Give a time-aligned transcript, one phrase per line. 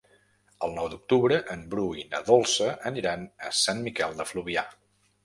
[0.67, 4.65] El nou d'octubre en Bru i na Dolça aniran a Sant Miquel de Fluvià.